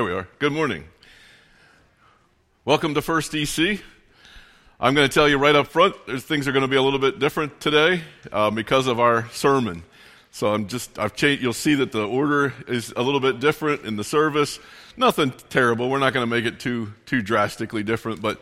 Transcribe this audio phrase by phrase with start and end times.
[0.00, 0.26] There we are.
[0.38, 0.84] Good morning.
[2.64, 3.82] Welcome to First EC.
[4.80, 6.98] I'm going to tell you right up front, things are going to be a little
[6.98, 8.00] bit different today
[8.32, 9.82] uh, because of our sermon.
[10.30, 13.84] So I'm just, I've changed, you'll see that the order is a little bit different
[13.84, 14.58] in the service.
[14.96, 15.90] Nothing terrible.
[15.90, 18.40] We're not going to make it too, too drastically different, but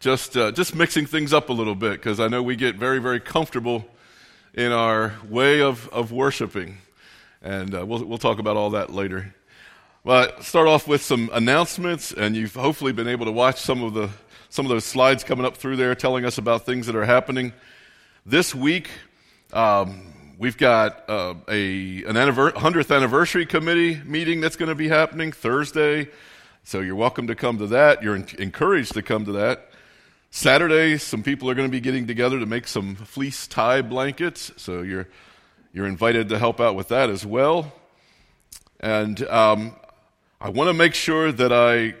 [0.00, 2.98] just, uh, just mixing things up a little bit because I know we get very,
[2.98, 3.86] very comfortable
[4.52, 6.76] in our way of, of worshiping.
[7.40, 9.34] And uh, we'll, we'll talk about all that later.
[10.04, 13.82] Well, I start off with some announcements, and you've hopefully been able to watch some
[13.82, 14.08] of the
[14.48, 17.52] some of those slides coming up through there, telling us about things that are happening
[18.24, 18.90] this week.
[19.52, 25.32] Um, we've got uh, a an hundredth anniversary committee meeting that's going to be happening
[25.32, 26.08] Thursday,
[26.62, 28.00] so you're welcome to come to that.
[28.00, 29.68] You're encouraged to come to that.
[30.30, 34.52] Saturday, some people are going to be getting together to make some fleece tie blankets,
[34.56, 35.08] so you're
[35.72, 37.72] you're invited to help out with that as well.
[38.78, 39.74] And um,
[40.40, 41.94] I want to make sure that I,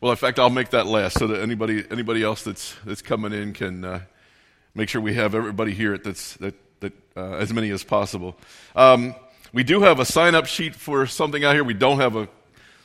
[0.00, 3.32] well, in fact, I'll make that last so that anybody anybody else that's that's coming
[3.32, 4.00] in can uh,
[4.74, 8.36] make sure we have everybody here that's that that uh, as many as possible.
[8.74, 9.14] Um,
[9.52, 11.64] we do have a sign up sheet for something out here.
[11.64, 12.28] We don't have a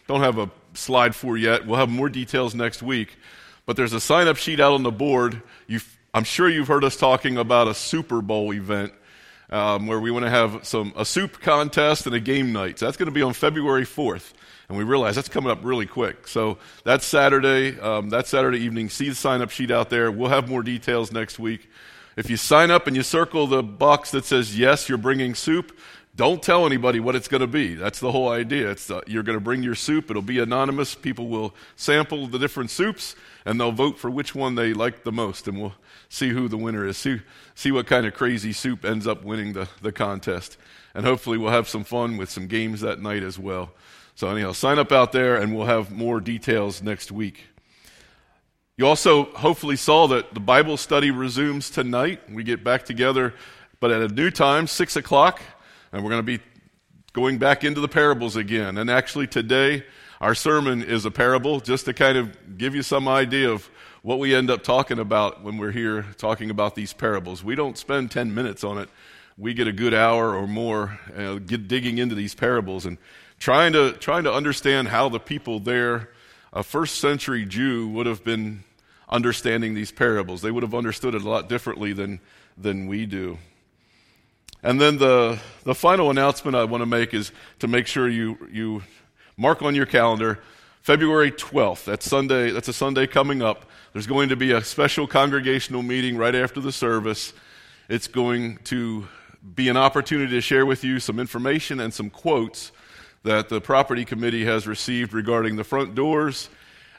[0.07, 1.65] don't have a slide for yet.
[1.65, 3.15] We'll have more details next week.
[3.65, 5.41] But there's a sign up sheet out on the board.
[5.67, 8.91] You've, I'm sure you've heard us talking about a Super Bowl event
[9.51, 12.79] um, where we want to have some a soup contest and a game night.
[12.79, 14.33] So that's going to be on February 4th
[14.71, 16.29] and we realize that's coming up really quick.
[16.29, 17.77] So that's Saturday.
[17.77, 18.87] Um, that Saturday evening.
[18.87, 20.09] See the sign up sheet out there.
[20.09, 21.69] We'll have more details next week.
[22.15, 25.77] If you sign up and you circle the box that says yes, you're bringing soup.
[26.15, 27.75] Don't tell anybody what it's going to be.
[27.75, 28.71] That's the whole idea.
[28.71, 30.09] It's uh, you're going to bring your soup.
[30.09, 30.95] It'll be anonymous.
[30.95, 35.11] People will sample the different soups and they'll vote for which one they like the
[35.11, 35.75] most, and we'll
[36.09, 36.97] see who the winner is.
[36.97, 37.21] See,
[37.61, 40.57] see what kind of crazy soup ends up winning the, the contest.
[40.95, 43.71] And hopefully, we'll have some fun with some games that night as well.
[44.15, 47.45] So, anyhow, sign up out there and we'll have more details next week.
[48.77, 52.21] You also hopefully saw that the Bible study resumes tonight.
[52.29, 53.35] We get back together,
[53.79, 55.39] but at a new time, 6 o'clock,
[55.91, 56.43] and we're going to be
[57.13, 58.77] going back into the parables again.
[58.77, 59.85] And actually, today,
[60.19, 63.69] our sermon is a parable just to kind of give you some idea of
[64.01, 67.43] what we end up talking about when we're here talking about these parables.
[67.43, 68.89] We don't spend 10 minutes on it,
[69.37, 72.85] we get a good hour or more uh, digging into these parables.
[72.85, 72.97] And
[73.39, 76.09] trying to, trying to understand how the people there,
[76.53, 78.63] a first century Jew, would have been
[79.09, 80.41] understanding these parables.
[80.41, 82.19] They would have understood it a lot differently than,
[82.57, 83.37] than we do.
[84.63, 88.37] And then the, the final announcement I want to make is to make sure you,
[88.51, 88.83] you
[89.37, 90.39] mark on your calendar
[90.81, 91.85] February 12th.
[91.85, 92.51] That's Sunday.
[92.51, 93.65] That's a Sunday coming up.
[93.93, 97.33] There's going to be a special congregational meeting right after the service.
[97.89, 99.05] It's going to
[99.55, 102.71] be an opportunity to share with you some information and some quotes
[103.23, 106.49] that the property committee has received regarding the front doors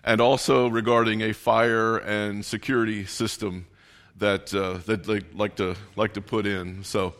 [0.05, 3.65] and also regarding a fire and security system
[4.19, 6.85] that, uh, that they like to, like to put in.
[6.85, 7.15] So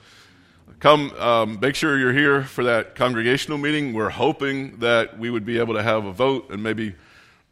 [0.81, 3.95] come, um, make sure you're here for that congregational meeting.
[3.95, 6.95] We're hoping that we would be able to have a vote and maybe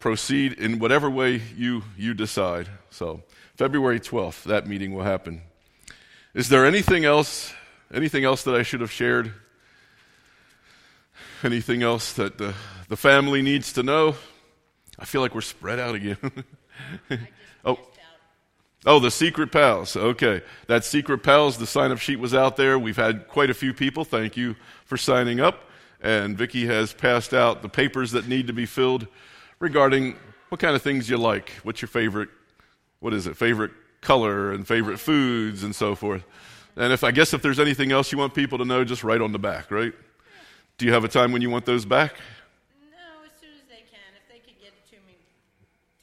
[0.00, 2.69] proceed in whatever way you, you decide.
[2.91, 3.23] So
[3.55, 5.43] February 12th, that meeting will happen.
[6.35, 7.52] Is there anything else,
[7.94, 9.32] anything else that I should have shared
[11.43, 12.55] Anything else that the,
[12.88, 14.14] the family needs to know?
[14.99, 16.44] I feel like we're spread out again.
[17.64, 17.79] oh.
[18.85, 19.96] Oh, the secret pals.
[19.96, 20.43] Okay.
[20.67, 22.79] That secret pals, the sign up sheet was out there.
[22.79, 24.05] We've had quite a few people.
[24.05, 25.64] Thank you for signing up.
[26.03, 29.06] And Vicki has passed out the papers that need to be filled
[29.61, 30.17] regarding
[30.49, 31.51] what kind of things you like.
[31.62, 32.29] What's your favorite,
[32.99, 33.71] what is it, favorite
[34.01, 36.25] color and favorite foods and so forth.
[36.77, 39.21] And if I guess if there's anything else you want people to know, just write
[39.21, 39.93] on the back, right?
[40.79, 42.15] Do you have a time when you want those back?
[42.91, 44.01] No, as soon as they can.
[44.17, 45.15] If they could get it to me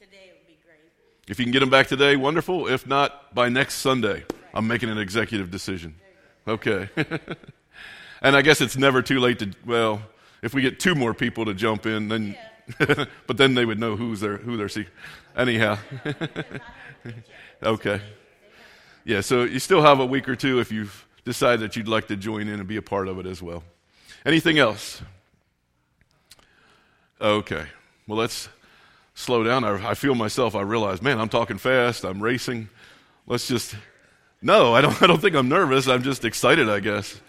[0.00, 0.78] today, it would be great.
[1.26, 2.68] If you can get them back today, wonderful.
[2.68, 4.24] If not, by next Sunday.
[4.54, 5.96] I'm making an executive decision.
[6.46, 6.88] Okay.
[8.22, 10.02] and I guess it's never too late to, well,
[10.42, 12.47] if we get two more people to jump in, then, yeah.
[13.26, 14.92] but then they would know who's their, who they're seeking.
[15.36, 15.78] Anyhow.
[17.62, 18.00] okay.
[19.04, 22.08] Yeah, so you still have a week or two if you've decided that you'd like
[22.08, 23.62] to join in and be a part of it as well.
[24.26, 25.00] Anything else?
[27.20, 27.66] Okay.
[28.06, 28.48] Well, let's
[29.14, 29.64] slow down.
[29.64, 30.54] I, I, feel myself.
[30.54, 32.04] I realize, man, I'm talking fast.
[32.04, 32.68] I'm racing.
[33.26, 33.74] Let's just.
[34.40, 35.88] No, I don't, I don't think I'm nervous.
[35.88, 37.20] I'm just excited, I guess.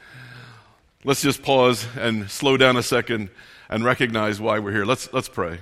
[1.03, 3.29] Let's just pause and slow down a second
[3.69, 4.85] and recognize why we're here.
[4.85, 5.59] Let's, let's pray.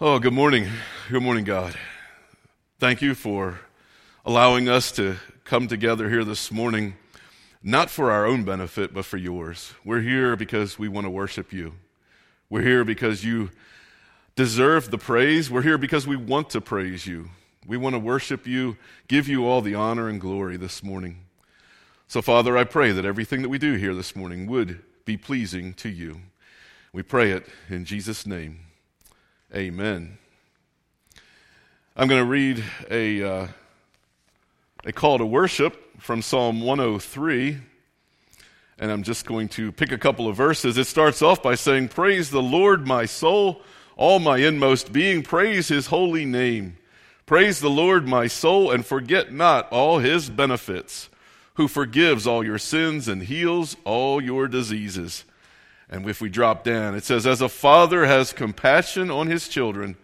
[0.00, 0.68] Oh, good morning.
[1.10, 1.74] Good morning, God.
[2.78, 3.60] Thank you for
[4.26, 6.94] allowing us to come together here this morning
[7.66, 9.72] not for our own benefit, but for yours.
[9.86, 11.72] We're here because we want to worship you.
[12.50, 13.50] We're here because you
[14.36, 15.50] deserve the praise.
[15.50, 17.30] We're here because we want to praise you.
[17.66, 18.76] We want to worship you,
[19.08, 21.20] give you all the honor and glory this morning.
[22.06, 25.74] So, Father, I pray that everything that we do here this morning would be pleasing
[25.74, 26.20] to you.
[26.92, 28.60] We pray it in Jesus' name.
[29.54, 30.18] Amen.
[31.96, 33.46] I'm going to read a, uh,
[34.84, 37.58] a call to worship from Psalm 103,
[38.78, 40.78] and I'm just going to pick a couple of verses.
[40.78, 43.62] It starts off by saying, Praise the Lord, my soul,
[43.96, 46.78] all my inmost being, praise his holy name.
[47.26, 51.08] Praise the Lord, my soul, and forget not all his benefits,
[51.54, 55.24] who forgives all your sins and heals all your diseases.
[55.88, 59.96] And if we drop down, it says, As a father has compassion on his children,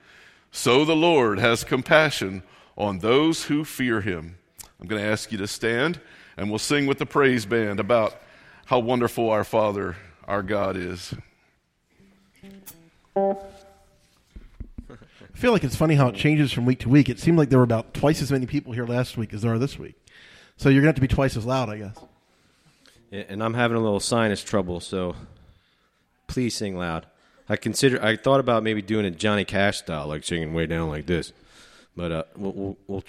[0.52, 2.42] so the Lord has compassion
[2.76, 4.36] on those who fear him.
[4.80, 6.00] I'm going to ask you to stand,
[6.36, 8.20] and we'll sing with the praise band about
[8.66, 9.96] how wonderful our Father,
[10.26, 11.14] our God is.
[13.16, 13.36] I
[15.34, 17.08] feel like it's funny how it changes from week to week.
[17.08, 19.52] It seemed like there were about twice as many people here last week as there
[19.52, 19.96] are this week.
[20.60, 21.96] So you're to have to be twice as loud, I guess.
[23.10, 25.16] Yeah, and I'm having a little sinus trouble, so
[26.26, 27.06] please sing loud.
[27.48, 30.90] I consider I thought about maybe doing a Johnny Cash style, like singing way down
[30.90, 31.32] like this,
[31.96, 33.04] but uh, we'll, we'll we'll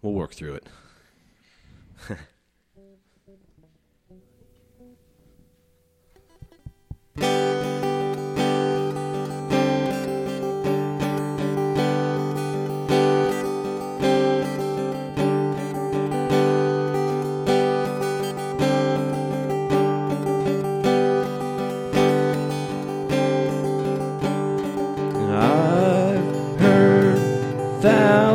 [0.00, 0.66] we'll work through it.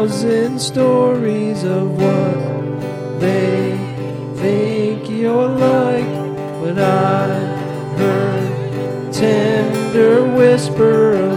[0.07, 3.77] thousand stories of what they
[4.37, 6.07] think you're like,
[6.59, 7.27] but I
[7.97, 11.30] heard tender whisper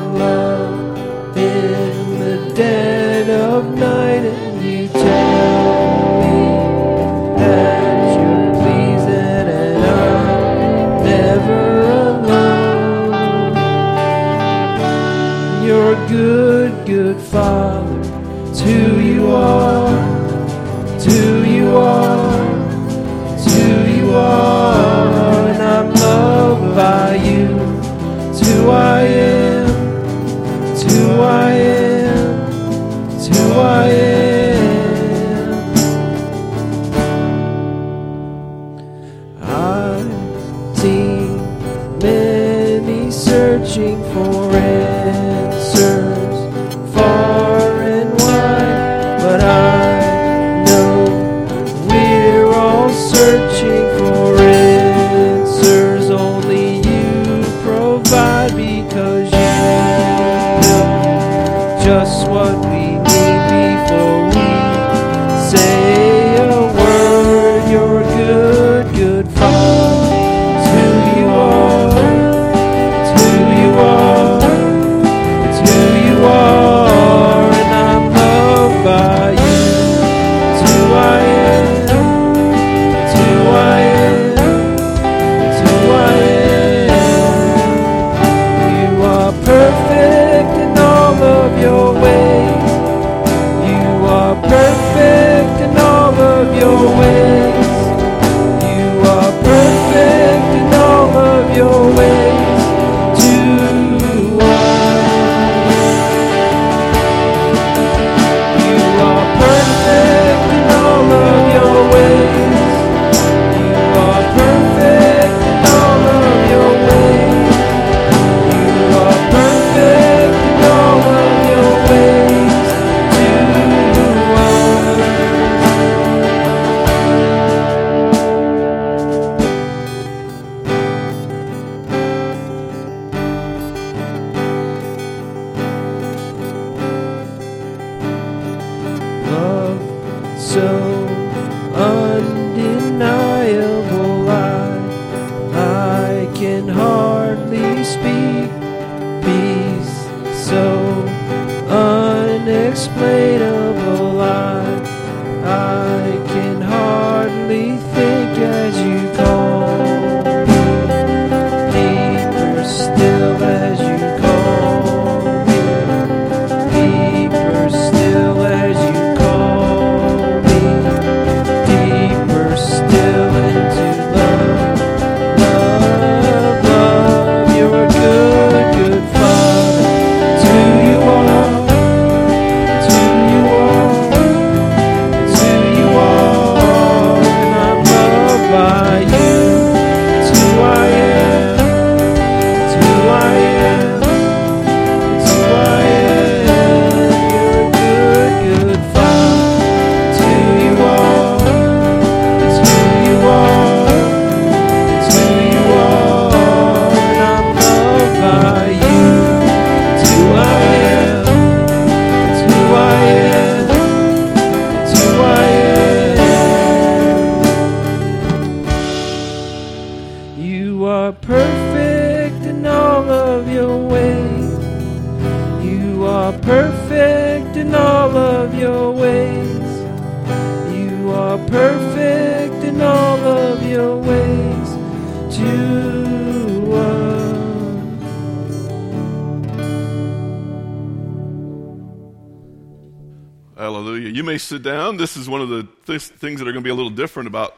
[245.05, 247.27] This is one of the th- things that are going to be a little different
[247.27, 247.55] about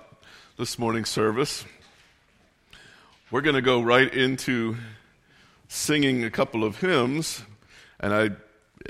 [0.59, 1.65] this morning's service.
[3.31, 4.76] We're going to go right into
[5.69, 7.45] singing a couple of hymns,
[8.00, 8.31] and I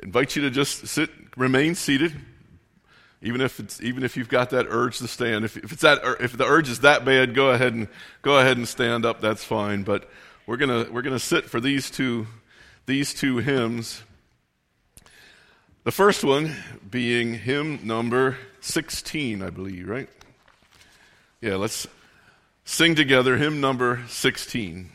[0.02, 2.14] invite you to just sit, remain seated,
[3.20, 5.44] even if it's even if you've got that urge to stand.
[5.44, 7.88] If, if it's that if the urge is that bad, go ahead and
[8.22, 9.20] go ahead and stand up.
[9.20, 9.82] That's fine.
[9.82, 10.08] But
[10.46, 12.26] we're gonna we're gonna sit for these two
[12.86, 14.02] these two hymns.
[15.86, 16.52] The first one
[16.90, 20.08] being hymn number 16, I believe, right?
[21.40, 21.86] Yeah, let's
[22.64, 24.90] sing together hymn number 16.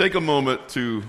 [0.00, 1.02] Take a moment to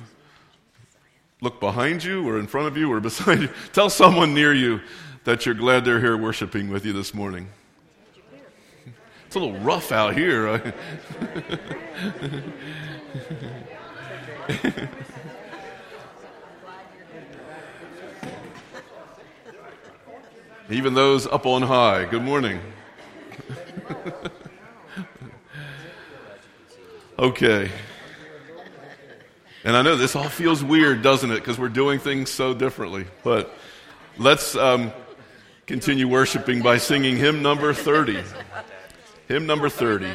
[1.40, 3.48] look behind you or in front of you or beside you.
[3.72, 4.82] Tell someone near you
[5.24, 7.48] that you're glad they're here worshiping with you this morning.
[9.28, 10.74] It's a little rough out here.
[20.70, 22.60] Even those up on high, good morning.
[27.20, 27.72] okay.
[29.64, 31.36] And I know this all feels weird, doesn't it?
[31.36, 33.06] Because we're doing things so differently.
[33.24, 33.54] But
[34.18, 34.92] let's um,
[35.68, 38.24] continue worshiping by singing hymn number 30.
[39.28, 40.12] Hymn number 30.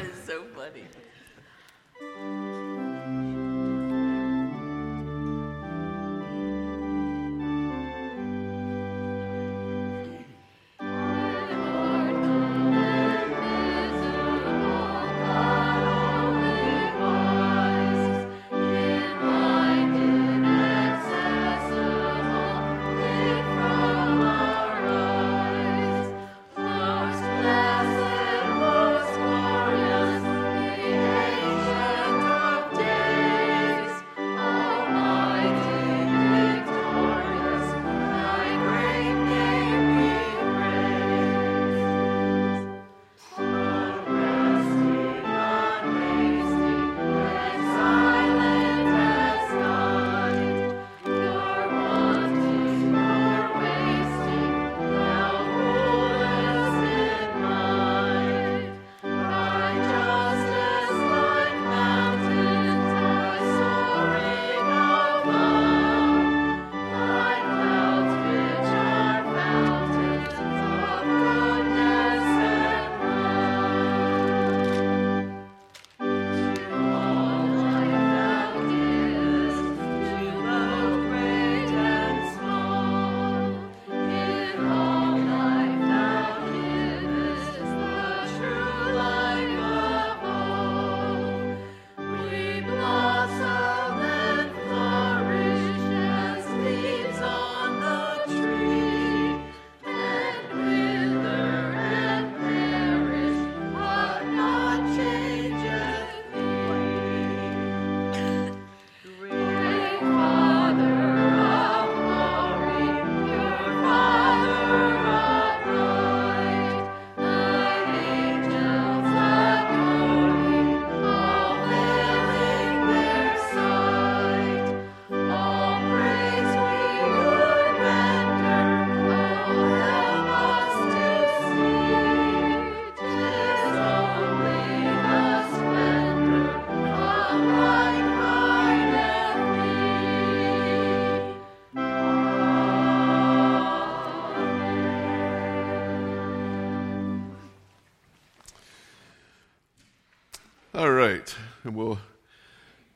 [151.67, 151.99] And we'll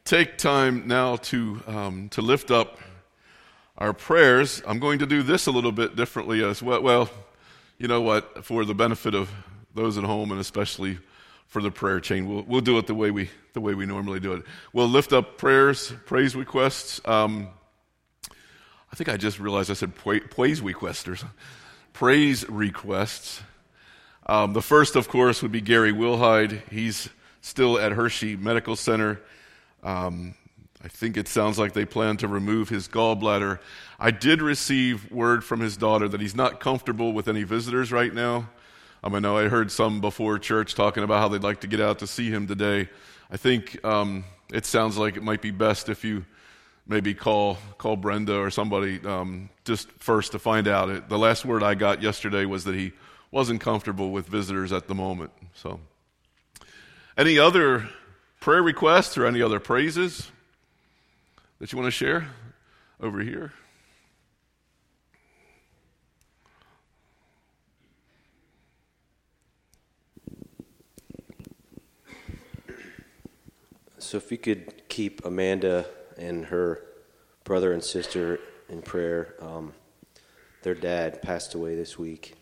[0.05, 2.79] take time now to, um, to lift up
[3.77, 4.63] our prayers.
[4.65, 6.81] I'm going to do this a little bit differently as well.
[6.81, 7.09] Well,
[7.77, 8.45] you know what?
[8.45, 9.29] For the benefit of
[9.75, 10.99] those at home and especially
[11.47, 14.21] for the prayer chain, we'll, we'll do it the way we, the way we normally
[14.21, 14.45] do it.
[14.71, 17.01] We'll lift up prayers, praise requests.
[17.03, 17.49] Um,
[18.31, 21.25] I think I just realized I said praise requesters.
[21.91, 23.41] Praise requests.
[24.27, 26.61] Um, the first, of course, would be Gary Wilhide.
[26.69, 27.09] He's
[27.41, 29.19] still at Hershey Medical Center.
[29.83, 30.35] Um,
[30.83, 33.59] I think it sounds like they plan to remove his gallbladder.
[33.99, 38.13] I did receive word from his daughter that he's not comfortable with any visitors right
[38.13, 38.49] now.
[39.03, 41.81] Um, I know I heard some before church talking about how they'd like to get
[41.81, 42.89] out to see him today.
[43.31, 46.25] I think um, it sounds like it might be best if you
[46.87, 50.89] maybe call call Brenda or somebody um, just first to find out.
[50.89, 52.91] It, the last word I got yesterday was that he
[53.31, 55.31] wasn't comfortable with visitors at the moment.
[55.53, 55.79] So,
[57.21, 57.87] any other
[58.39, 60.31] prayer requests or any other praises
[61.59, 62.27] that you want to share
[62.99, 63.53] over here?
[73.99, 75.85] So, if you could keep Amanda
[76.17, 76.81] and her
[77.43, 79.73] brother and sister in prayer, um,
[80.63, 82.33] their dad passed away this week.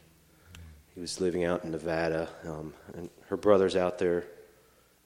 [0.96, 4.24] He was living out in Nevada, um, and her brother's out there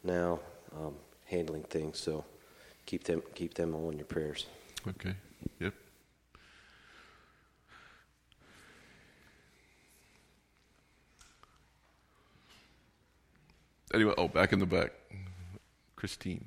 [0.03, 0.39] now
[0.75, 1.99] um, handling things.
[1.99, 2.25] So
[2.85, 4.45] keep them keep them all in your prayers.
[4.87, 5.13] Okay.
[5.59, 5.73] Yep.
[13.93, 14.91] Anyway, oh, back in the back,
[15.95, 16.43] Christine.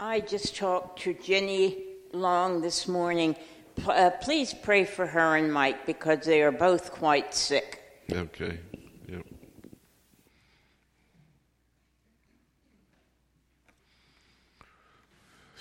[0.00, 3.36] I just talked to Jenny Long this morning
[3.86, 7.82] uh, please pray for her and Mike because they are both quite sick.
[8.10, 8.58] Okay.
[9.08, 9.26] Yep.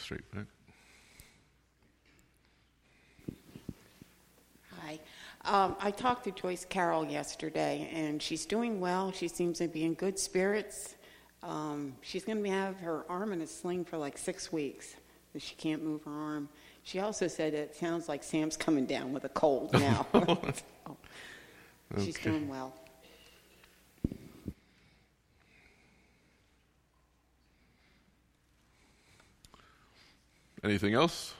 [0.03, 0.45] Straight back.
[4.81, 4.99] Hi.
[5.45, 9.13] Um, I talked to Joyce Carroll yesterday, and she's doing well.
[9.13, 10.95] She seems to be in good spirits.
[11.41, 14.93] Um, she's going to have her arm in a sling for like six weeks.
[15.37, 16.49] She can't move her arm.
[16.83, 20.05] She also said it sounds like Sam's coming down with a cold now.
[20.11, 20.97] so,
[22.03, 22.73] she's doing well.
[30.63, 31.33] Anything else?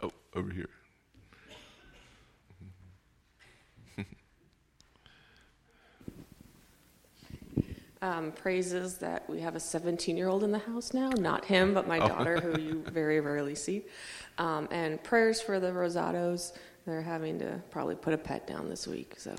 [0.00, 0.68] Oh, over here.
[8.02, 11.74] um, praises that we have a 17 year old in the house now, not him,
[11.74, 13.84] but my daughter, who you very rarely see.
[14.38, 16.52] Um, and prayers for the Rosados.
[16.86, 19.14] They're having to probably put a pet down this week.
[19.18, 19.34] So,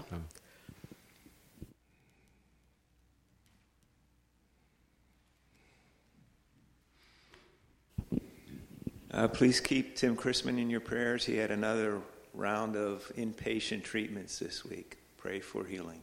[9.13, 11.23] Uh, please keep Tim Chrisman in your prayers.
[11.23, 12.01] He had another
[12.33, 14.97] round of inpatient treatments this week.
[15.17, 16.01] Pray for healing.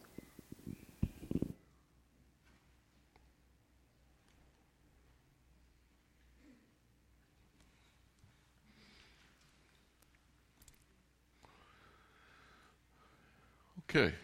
[13.89, 14.15] Okay.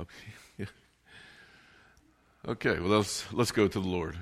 [0.00, 0.10] Okay.
[2.48, 2.78] Okay.
[2.78, 4.16] Well, let's let's go to the Lord.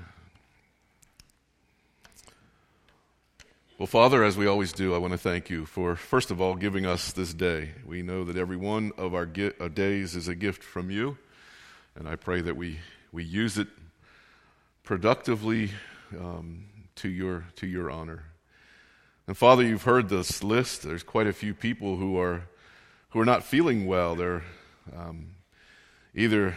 [3.76, 6.54] Well, Father, as we always do, I want to thank you for first of all
[6.54, 7.72] giving us this day.
[7.84, 9.28] We know that every one of our
[9.60, 11.18] uh, days is a gift from you,
[11.96, 12.78] and I pray that we
[13.10, 13.66] we use it
[14.84, 15.72] productively
[16.16, 18.26] um, to your to your honor.
[19.26, 20.82] And Father, you've heard this list.
[20.82, 22.44] There's quite a few people who are
[23.08, 24.14] who are not feeling well.
[24.14, 24.44] They're
[24.96, 25.30] um,
[26.14, 26.54] either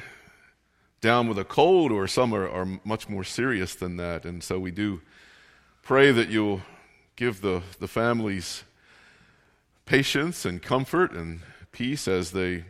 [1.01, 4.23] down with a cold or some are, are much more serious than that.
[4.23, 5.01] And so we do
[5.82, 6.62] pray that you'll
[7.17, 8.63] give the, the families
[9.86, 12.63] patience and comfort and peace as they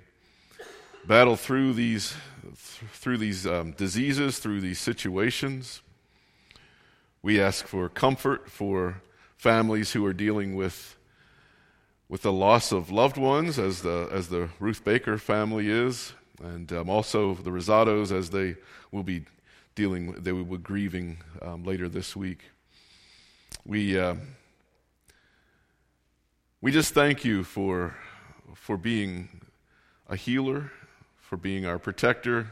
[1.05, 2.15] battle through these,
[2.55, 5.81] through these um, diseases, through these situations.
[7.21, 9.01] We ask for comfort for
[9.36, 10.95] families who are dealing with
[12.10, 16.71] with the loss of loved ones, as the as the Ruth Baker family is, and
[16.71, 18.55] um, also the Rosados as they
[18.93, 19.25] will be
[19.75, 22.43] dealing, they will be grieving um, later this week.
[23.65, 24.15] We uh,
[26.60, 27.96] we just thank you for
[28.56, 29.30] for being
[30.10, 30.72] a healer,
[31.17, 32.48] for being our protector,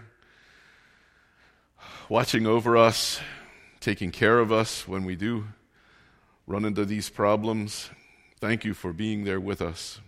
[2.07, 3.19] watching over us,
[3.79, 5.45] taking care of us when we do
[6.45, 7.89] run into these problems.
[8.39, 9.99] Thank you for being there with us.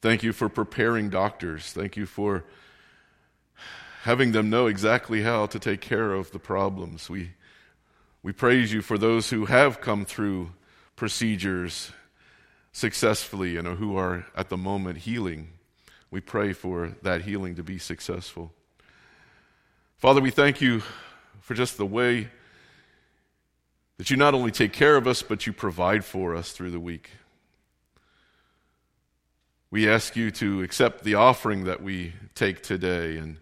[0.00, 1.72] Thank you for preparing doctors.
[1.72, 2.44] Thank you for
[4.02, 7.10] having them know exactly how to take care of the problems.
[7.10, 7.32] We,
[8.22, 10.52] we praise you for those who have come through
[10.94, 11.90] procedures
[12.72, 15.48] successfully and who are at the moment healing.
[16.10, 18.52] We pray for that healing to be successful.
[19.96, 20.82] Father, we thank you
[21.40, 22.28] for just the way
[23.98, 26.80] that you not only take care of us, but you provide for us through the
[26.80, 27.10] week.
[29.70, 33.36] We ask you to accept the offering that we take today and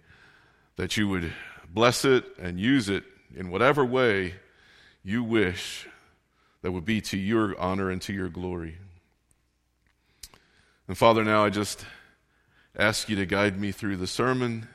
[0.77, 1.33] that you would
[1.73, 4.35] bless it and use it in whatever way
[5.03, 5.87] you wish
[6.62, 8.79] that would be to your honor and to your glory.
[10.88, 11.85] And Father, now I just
[12.74, 14.68] ask you to guide me through the sermon.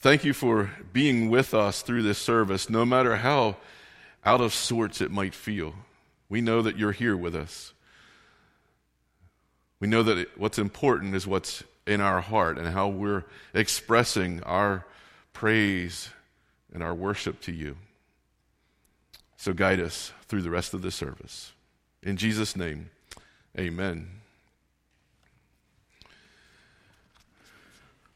[0.00, 3.56] Thank you for being with us through this service, no matter how
[4.24, 5.74] out of sorts it might feel.
[6.30, 7.74] We know that you're here with us.
[9.80, 14.86] We know that what's important is what's in our heart and how we're expressing our
[15.34, 16.08] praise
[16.72, 17.76] and our worship to you.
[19.36, 21.52] So guide us through the rest of the service.
[22.02, 22.88] In Jesus' name,
[23.58, 24.08] amen.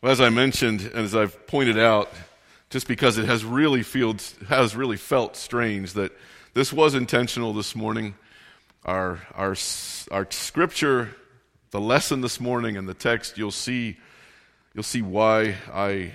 [0.03, 2.11] Well, as I mentioned and as I've pointed out,
[2.71, 6.13] just because it has really, felt, has really felt strange that
[6.55, 8.15] this was intentional this morning,
[8.87, 9.55] our, our,
[10.11, 11.15] our scripture
[11.71, 13.99] the lesson this morning and the text, you'll see,
[14.73, 16.15] you'll see why I,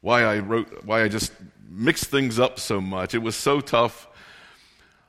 [0.00, 1.32] why I wrote, why I just
[1.68, 3.14] mixed things up so much.
[3.14, 4.08] It was so tough.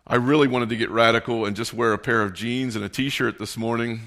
[0.06, 2.90] I really wanted to get radical and just wear a pair of jeans and a
[2.90, 4.02] T-shirt this morning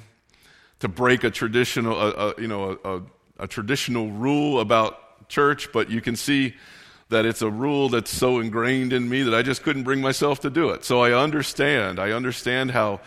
[0.78, 3.02] to break a traditional, a, a you know, a,
[3.38, 5.72] a traditional rule about church.
[5.72, 6.54] But you can see
[7.08, 10.40] that it's a rule that's so ingrained in me that I just couldn't bring myself
[10.40, 10.84] to do it.
[10.84, 11.98] So I understand.
[11.98, 13.00] I understand how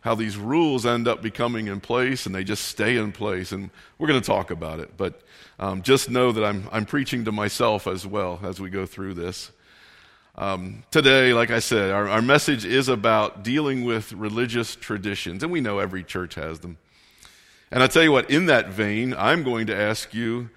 [0.00, 3.52] how these rules end up becoming in place and they just stay in place.
[3.52, 4.96] And we're going to talk about it.
[4.96, 5.20] But
[5.58, 9.14] um, just know that I'm, I'm preaching to myself as well as we go through
[9.14, 9.50] this.
[10.36, 15.42] Um, today, like I said, our, our message is about dealing with religious traditions.
[15.42, 16.78] And we know every church has them.
[17.70, 20.50] And I tell you what, in that vein, I'm going to ask you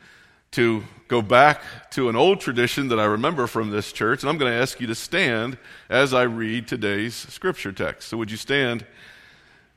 [0.51, 4.37] to go back to an old tradition that I remember from this church, and I'm
[4.37, 5.57] going to ask you to stand
[5.89, 8.09] as I read today's scripture text.
[8.09, 8.85] So, would you stand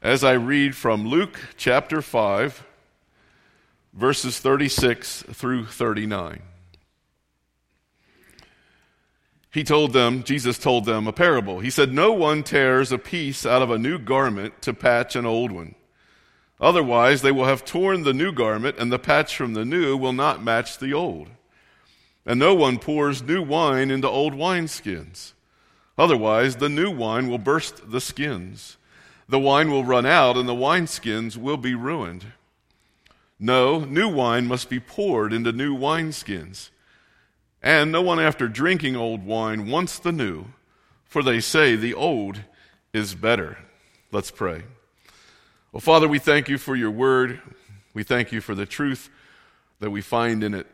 [0.03, 2.65] as I read from Luke chapter 5,
[3.95, 6.43] verses 36 through 39.
[9.51, 11.61] He told them, Jesus told them a parable.
[11.61, 15.25] He said, No one tears a piece out of a new garment to patch an
[15.25, 15.77] old one.
[16.65, 20.13] Otherwise, they will have torn the new garment, and the patch from the new will
[20.13, 21.29] not match the old.
[22.27, 25.33] And no one pours new wine into old wineskins.
[25.97, 28.79] Otherwise, the new wine will burst the skins
[29.29, 32.27] the wine will run out and the wineskins will be ruined.
[33.39, 36.71] No, new wine must be poured into new wineskins.
[37.63, 40.47] And no one after drinking old wine wants the new,
[41.05, 42.43] for they say the old
[42.93, 43.59] is better.
[44.13, 44.65] Let's pray.
[45.75, 47.41] Well, Father, we thank you for your word.
[47.95, 49.11] We thank you for the truth
[49.81, 50.69] that we find in it.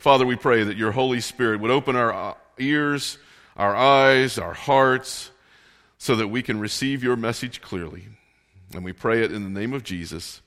[0.00, 3.18] Father, we pray that your Holy Spirit would open our uh, ears,
[3.56, 5.30] our eyes, our hearts
[5.98, 8.08] so that we can receive your message clearly.
[8.74, 10.42] And we pray it in the name of Jesus.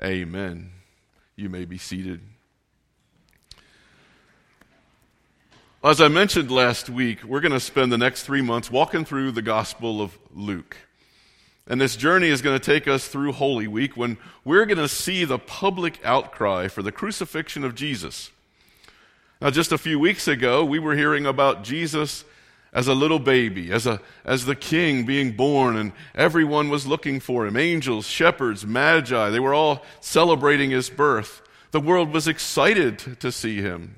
[0.00, 0.70] Amen.
[1.34, 2.20] You may be seated.
[5.82, 9.32] As I mentioned last week, we're going to spend the next three months walking through
[9.32, 10.76] the Gospel of Luke.
[11.66, 14.88] And this journey is going to take us through Holy Week when we're going to
[14.88, 18.30] see the public outcry for the crucifixion of Jesus.
[19.40, 22.24] Now, just a few weeks ago, we were hearing about Jesus
[22.72, 27.20] as a little baby, as, a, as the king being born, and everyone was looking
[27.20, 29.30] for him angels, shepherds, magi.
[29.30, 31.42] They were all celebrating his birth.
[31.72, 33.96] The world was excited to see him.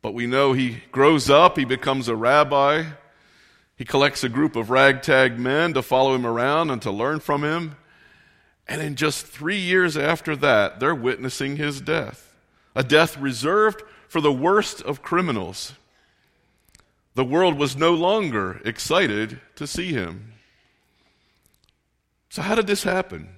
[0.00, 2.84] But we know he grows up, he becomes a rabbi,
[3.76, 7.42] he collects a group of ragtag men to follow him around and to learn from
[7.42, 7.76] him.
[8.68, 12.28] And in just three years after that, they're witnessing his death
[12.74, 15.74] a death reserved for the worst of criminals.
[17.14, 20.32] The world was no longer excited to see him.
[22.30, 23.28] So, how did this happen?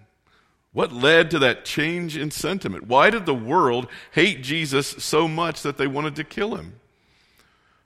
[0.72, 2.86] What led to that change in sentiment?
[2.86, 6.74] Why did the world hate Jesus so much that they wanted to kill him?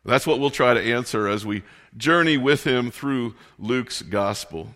[0.05, 1.63] That's what we'll try to answer as we
[1.99, 4.75] journey with him through Luke's gospel.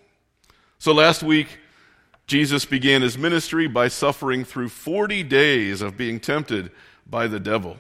[0.79, 1.59] So, last week,
[2.27, 6.71] Jesus began his ministry by suffering through 40 days of being tempted
[7.09, 7.79] by the devil.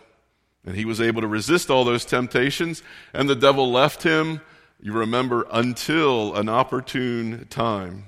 [0.64, 4.40] And he was able to resist all those temptations, and the devil left him,
[4.80, 8.04] you remember, until an opportune time.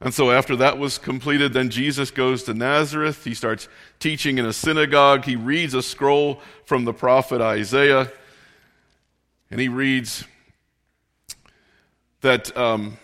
[0.00, 3.24] And so, after that was completed, then Jesus goes to Nazareth.
[3.24, 5.24] He starts teaching in a synagogue.
[5.24, 8.10] He reads a scroll from the prophet Isaiah.
[9.50, 10.24] And he reads
[12.20, 12.98] that, um,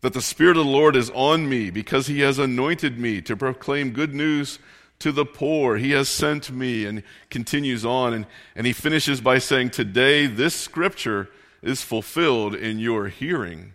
[0.00, 3.36] that the Spirit of the Lord is on me because he has anointed me to
[3.36, 4.58] proclaim good news
[5.00, 5.78] to the poor.
[5.78, 8.14] He has sent me, and continues on.
[8.14, 11.28] And, and he finishes by saying, Today, this scripture
[11.60, 13.72] is fulfilled in your hearing.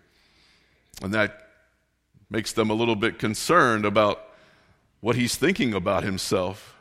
[1.01, 1.49] And that
[2.29, 4.23] makes them a little bit concerned about
[5.01, 6.76] what he's thinking about himself.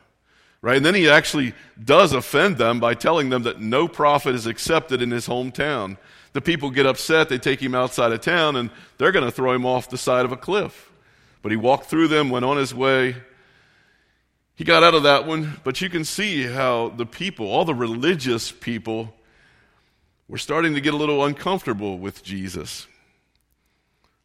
[0.67, 0.75] Right?
[0.75, 5.01] And then he actually does offend them by telling them that no prophet is accepted
[5.01, 5.95] in his hometown.
[6.33, 9.53] The people get upset, they take him outside of town, and they're going to throw
[9.53, 10.91] him off the side of a cliff.
[11.41, 13.15] But he walked through them, went on his way.
[14.55, 17.73] He got out of that one, but you can see how the people, all the
[17.73, 19.15] religious people,
[20.27, 22.87] were starting to get a little uncomfortable with Jesus.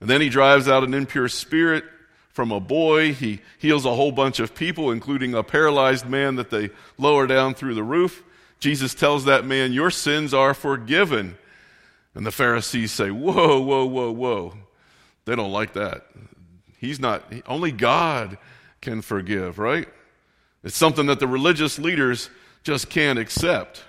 [0.00, 1.84] And then he drives out an impure spirit
[2.32, 3.12] from a boy.
[3.12, 7.54] He heals a whole bunch of people, including a paralyzed man that they lower down
[7.54, 8.24] through the roof.
[8.58, 11.36] Jesus tells that man, Your sins are forgiven.
[12.14, 14.54] And the Pharisees say, Whoa, whoa, whoa, whoa.
[15.24, 16.06] They don't like that.
[16.78, 18.38] He's not, only God
[18.80, 19.88] can forgive, right?
[20.64, 22.28] It's something that the religious leaders
[22.64, 23.84] just can't accept.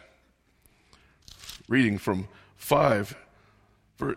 [1.67, 2.27] Reading from
[2.57, 3.15] 5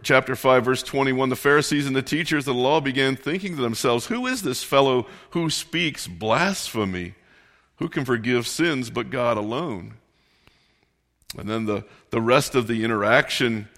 [0.03, 3.63] chapter 5, verse 21, the Pharisees and the teachers of the law began thinking to
[3.63, 7.15] themselves, Who is this fellow who speaks blasphemy?
[7.77, 9.95] Who can forgive sins but God alone?
[11.37, 13.69] And then the, the rest of the interaction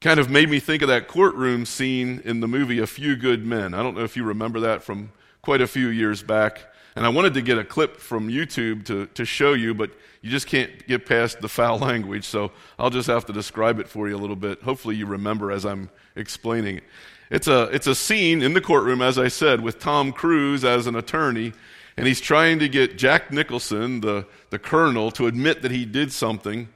[0.00, 3.44] kind of made me think of that courtroom scene in the movie A Few Good
[3.44, 3.74] Men.
[3.74, 5.12] I don't know if you remember that from
[5.42, 6.67] quite a few years back.
[6.98, 10.30] And I wanted to get a clip from YouTube to, to show you, but you
[10.30, 14.08] just can't get past the foul language, so I'll just have to describe it for
[14.08, 14.60] you a little bit.
[14.62, 16.84] Hopefully, you remember as I'm explaining it.
[17.30, 20.88] It's a, it's a scene in the courtroom, as I said, with Tom Cruise as
[20.88, 21.52] an attorney,
[21.96, 26.10] and he's trying to get Jack Nicholson, the, the colonel, to admit that he did
[26.10, 26.68] something.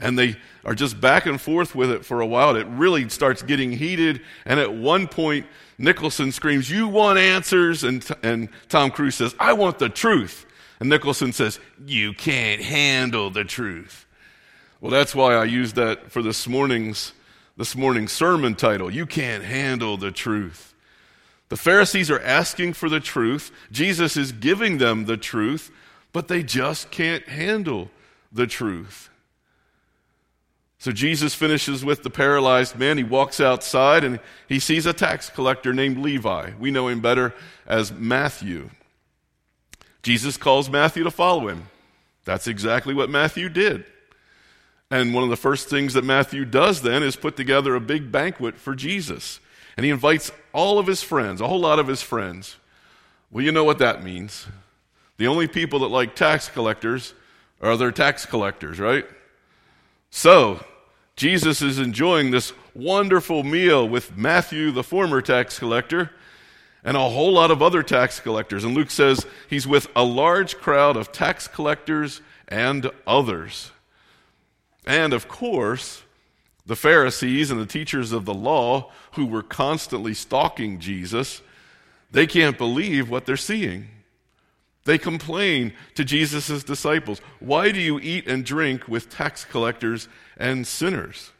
[0.00, 2.56] And they are just back and forth with it for a while.
[2.56, 4.20] It really starts getting heated.
[4.44, 7.84] And at one point, Nicholson screams, You want answers?
[7.84, 10.46] And, and Tom Cruise says, I want the truth.
[10.80, 14.06] And Nicholson says, You can't handle the truth.
[14.80, 17.12] Well, that's why I used that for this morning's,
[17.56, 18.90] this morning's sermon title.
[18.90, 20.74] You can't handle the truth.
[21.48, 23.50] The Pharisees are asking for the truth.
[23.72, 25.70] Jesus is giving them the truth,
[26.12, 27.90] but they just can't handle
[28.30, 29.07] the truth.
[30.78, 32.98] So Jesus finishes with the paralyzed man.
[32.98, 36.52] He walks outside and he sees a tax collector named Levi.
[36.58, 37.34] We know him better
[37.66, 38.70] as Matthew.
[40.02, 41.68] Jesus calls Matthew to follow him.
[42.24, 43.84] That's exactly what Matthew did.
[44.90, 48.12] And one of the first things that Matthew does then is put together a big
[48.12, 49.40] banquet for Jesus.
[49.76, 52.56] And he invites all of his friends, a whole lot of his friends.
[53.30, 54.46] Well, you know what that means.
[55.18, 57.14] The only people that like tax collectors
[57.60, 59.04] are their tax collectors, right?
[60.10, 60.64] So,
[61.16, 66.10] Jesus is enjoying this wonderful meal with Matthew, the former tax collector,
[66.84, 68.64] and a whole lot of other tax collectors.
[68.64, 73.72] And Luke says he's with a large crowd of tax collectors and others.
[74.86, 76.02] And of course,
[76.64, 81.42] the Pharisees and the teachers of the law, who were constantly stalking Jesus,
[82.10, 83.88] they can't believe what they're seeing.
[84.88, 90.66] They complain to Jesus' disciples, Why do you eat and drink with tax collectors and
[90.66, 91.30] sinners?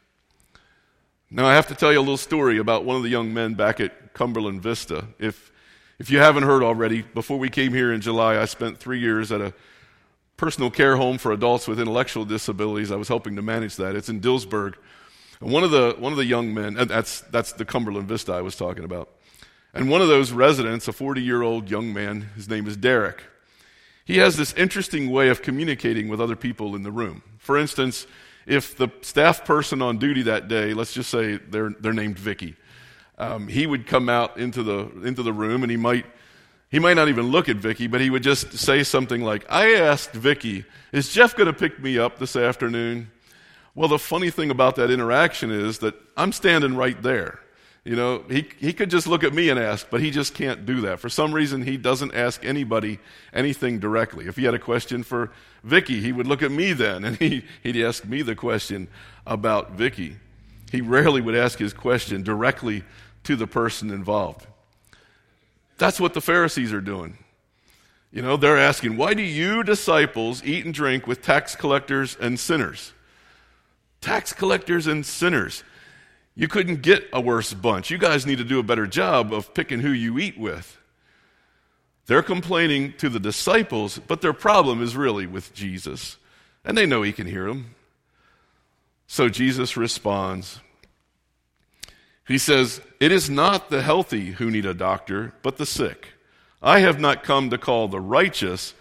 [1.30, 3.54] Now, I have to tell you a little story about one of the young men
[3.54, 5.06] back at Cumberland Vista.
[5.18, 5.50] If,
[5.98, 9.32] if you haven't heard already, before we came here in July, I spent three years
[9.32, 9.54] at a
[10.37, 12.92] personal care home for adults with intellectual disabilities.
[12.92, 13.96] I was helping to manage that.
[13.96, 14.74] It's in Dillsburg.
[15.40, 18.42] And one of the, one of the young men, that's, that's the Cumberland Vista I
[18.42, 19.08] was talking about.
[19.72, 23.24] And one of those residents, a 40 year old young man, his name is Derek
[24.08, 27.22] he has this interesting way of communicating with other people in the room.
[27.36, 28.06] For instance,
[28.46, 32.56] if the staff person on duty that day, let's just say they're, they're named Vicky,
[33.18, 36.06] um, he would come out into the, into the room and he might,
[36.70, 39.74] he might not even look at Vicky, but he would just say something like, I
[39.74, 43.10] asked Vicky, is Jeff going to pick me up this afternoon?
[43.74, 47.40] Well, the funny thing about that interaction is that I'm standing right there.
[47.88, 50.66] You know, he, he could just look at me and ask, but he just can't
[50.66, 51.01] do that.
[51.01, 52.98] For some reason, he doesn't ask anybody
[53.33, 54.27] anything directly.
[54.27, 55.33] If he had a question for
[55.64, 58.88] Vicky, he would look at me then and he, he'd ask me the question
[59.27, 60.16] about Vicky.
[60.70, 62.83] He rarely would ask his question directly
[63.24, 64.46] to the person involved.
[65.79, 67.16] That's what the Pharisees are doing.
[68.12, 72.38] You know, they're asking, why do you disciples eat and drink with tax collectors and
[72.38, 72.92] sinners?
[74.03, 75.64] Tax collectors and sinners.
[76.38, 77.90] You couldn't get a worse bunch.
[77.90, 80.79] You guys need to do a better job of picking who you eat with.
[82.07, 86.16] They're complaining to the disciples, but their problem is really with Jesus.
[86.64, 87.74] And they know he can hear them.
[89.09, 90.61] So Jesus responds.
[92.29, 96.12] He says, It is not the healthy who need a doctor, but the sick.
[96.62, 98.74] I have not come to call the righteous,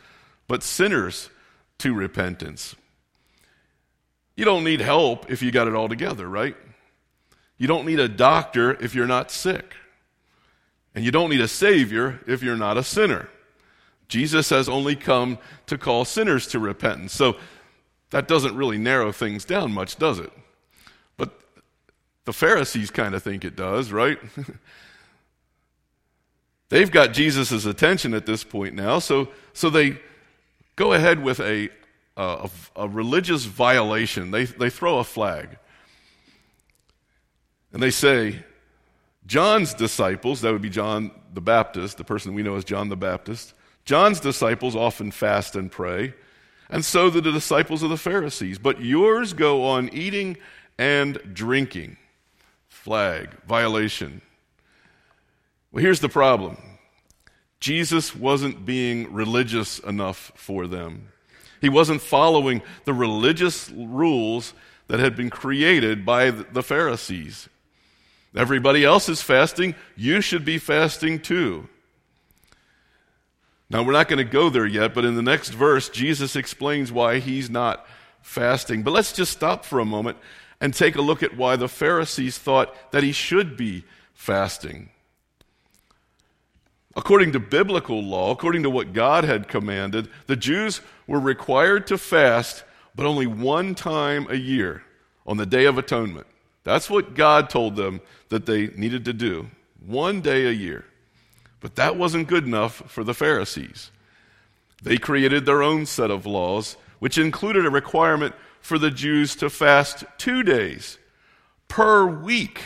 [0.47, 1.31] but sinners
[1.79, 2.75] to repentance.
[4.35, 6.55] You don't need help if you got it all together, right?
[7.57, 9.75] You don't need a doctor if you're not sick.
[10.93, 13.29] And you don't need a Savior if you're not a sinner.
[14.07, 17.13] Jesus has only come to call sinners to repentance.
[17.13, 17.35] So
[18.11, 20.31] that doesn't really narrow things down much, does it?
[21.17, 21.39] But
[22.25, 24.17] the Pharisees kind of think it does, right?
[26.69, 29.99] They've got Jesus' attention at this point now, so, so they
[30.75, 31.69] go ahead with a,
[32.17, 34.31] a, a religious violation.
[34.31, 35.57] They, they throw a flag.
[37.73, 38.43] And they say,
[39.25, 42.95] John's disciples, that would be John the Baptist, the person we know as John the
[42.95, 43.53] Baptist,
[43.85, 46.13] John's disciples often fast and pray,
[46.69, 48.59] and so do the disciples of the Pharisees.
[48.59, 50.37] But yours go on eating
[50.77, 51.97] and drinking.
[52.67, 54.21] Flag, violation.
[55.71, 56.57] Well, here's the problem
[57.59, 61.09] Jesus wasn't being religious enough for them.
[61.59, 64.53] He wasn't following the religious rules
[64.87, 67.49] that had been created by the Pharisees.
[68.37, 69.73] Everybody else is fasting.
[69.95, 71.67] You should be fasting too.
[73.67, 76.91] Now, we're not going to go there yet, but in the next verse, Jesus explains
[76.91, 77.85] why he's not
[78.21, 78.83] fasting.
[78.83, 80.17] But let's just stop for a moment
[80.61, 83.83] and take a look at why the Pharisees thought that he should be
[84.13, 84.89] fasting.
[86.95, 91.97] According to biblical law, according to what God had commanded, the Jews were required to
[91.97, 92.63] fast,
[92.95, 94.83] but only one time a year
[95.25, 96.27] on the Day of Atonement.
[96.67, 99.49] That's what God told them that they needed to do
[99.85, 100.83] one day a year.
[101.61, 103.89] But that wasn't good enough for the Pharisees.
[104.83, 109.49] They created their own set of laws, which included a requirement for the Jews to
[109.49, 110.97] fast two days
[111.69, 112.63] per week.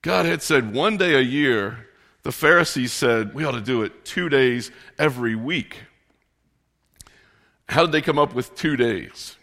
[0.00, 1.88] God had said one day a year.
[2.22, 5.80] The Pharisees said we ought to do it two days every week.
[7.68, 9.36] How did they come up with two days?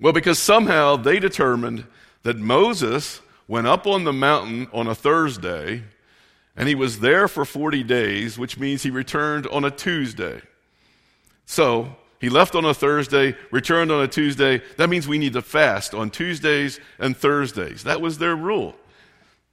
[0.00, 1.84] Well, because somehow they determined
[2.22, 5.82] that Moses went up on the mountain on a Thursday
[6.56, 10.40] and he was there for 40 days, which means he returned on a Tuesday.
[11.46, 14.62] So he left on a Thursday, returned on a Tuesday.
[14.76, 17.84] That means we need to fast on Tuesdays and Thursdays.
[17.84, 18.76] That was their rule.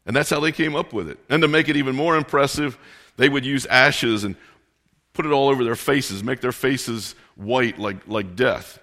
[0.05, 1.19] And that's how they came up with it.
[1.29, 2.77] And to make it even more impressive,
[3.17, 4.35] they would use ashes and
[5.13, 8.79] put it all over their faces, make their faces white like, like death.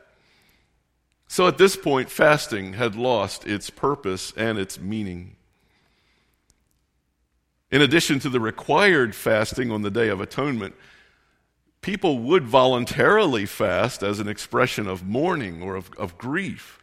[1.29, 5.37] So at this point, fasting had lost its purpose and its meaning.
[7.71, 10.75] In addition to the required fasting on the Day of Atonement,
[11.81, 16.79] people would voluntarily fast as an expression of mourning or of, of grief.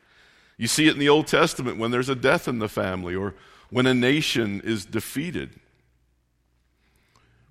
[0.57, 3.33] You see it in the Old Testament when there's a death in the family or
[3.69, 5.59] when a nation is defeated.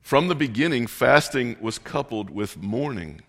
[0.03, 3.23] From the beginning, fasting was coupled with mourning.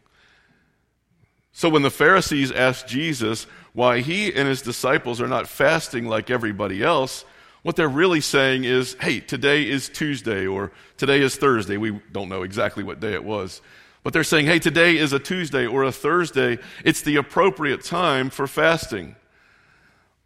[1.53, 6.29] So when the Pharisees asked Jesus why he and his disciples are not fasting like
[6.29, 7.25] everybody else,
[7.61, 11.77] what they're really saying is, hey, today is Tuesday or today is Thursday.
[11.77, 13.61] We don't know exactly what day it was.
[14.03, 16.57] But they're saying, hey, today is a Tuesday or a Thursday.
[16.83, 19.15] It's the appropriate time for fasting.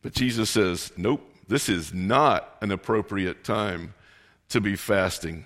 [0.02, 3.94] But Jesus says, nope, this is not an appropriate time
[4.50, 5.46] to be fasting.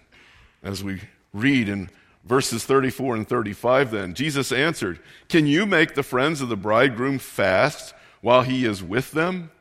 [0.63, 1.01] As we
[1.33, 1.89] read in
[2.23, 4.99] verses 34 and 35, then, Jesus answered,
[5.29, 9.51] Can you make the friends of the bridegroom fast while he is with them?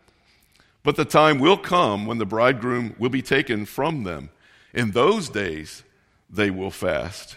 [0.82, 4.30] But the time will come when the bridegroom will be taken from them.
[4.72, 5.82] In those days,
[6.28, 7.36] they will fast.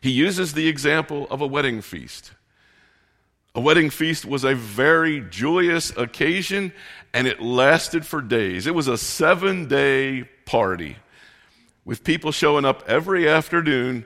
[0.00, 2.32] He uses the example of a wedding feast.
[3.54, 6.72] A wedding feast was a very joyous occasion,
[7.14, 8.66] and it lasted for days.
[8.66, 10.96] It was a seven day party
[11.86, 14.04] with people showing up every afternoon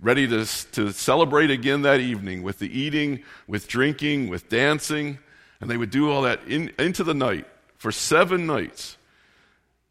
[0.00, 5.18] ready to, to celebrate again that evening with the eating, with drinking, with dancing.
[5.60, 7.46] And they would do all that in, into the night
[7.78, 8.98] for seven nights.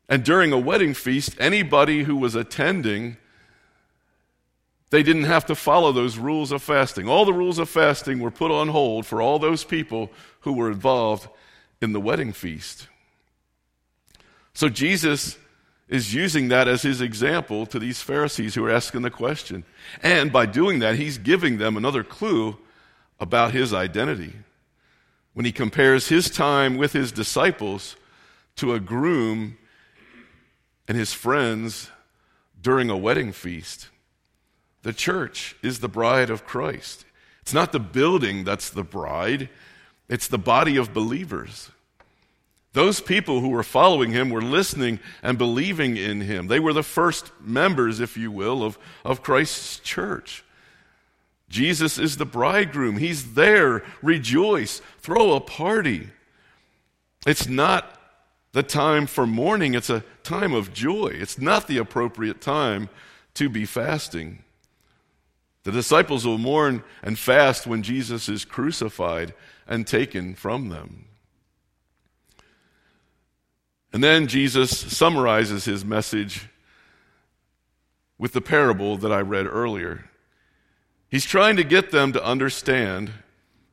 [0.10, 3.16] And during a wedding feast, anybody who was attending,
[4.90, 7.08] they didn't have to follow those rules of fasting.
[7.08, 10.12] All the rules of fasting were put on hold for all those people
[10.42, 11.30] who were involved
[11.82, 12.90] in the wedding feast.
[14.54, 15.38] So Jesus
[15.92, 19.66] is using that as his example to these Pharisees who are asking the question.
[20.02, 22.58] And by doing that, he's giving them another clue
[23.20, 24.34] about his identity
[25.34, 27.98] when he compares his time with his disciples
[28.56, 29.58] to a groom
[30.88, 31.92] and his friends
[32.62, 33.90] during a wedding feast.
[34.84, 37.04] The church is the bride of Christ.
[37.42, 39.50] It's not the building that's the bride,
[40.08, 41.70] it's the body of believers.
[42.74, 46.48] Those people who were following him were listening and believing in him.
[46.48, 50.46] They were the first members, if you will, of, of Christ's church.
[51.50, 52.98] Jesus is the bridegroom.
[52.98, 53.84] He's there.
[54.02, 54.82] Rejoice.
[55.00, 56.10] Throw a party.
[57.28, 57.98] It's not
[58.54, 61.08] the time for mourning, it's a time of joy.
[61.08, 62.90] It's not the appropriate time
[63.36, 64.44] to be fasting.
[65.64, 69.34] The disciples will mourn and fast when Jesus is crucified
[69.68, 71.06] and taken from them.
[73.94, 76.48] And then Jesus summarizes his message
[78.18, 80.06] with the parable that I read earlier.
[81.10, 83.12] He's trying to get them to understand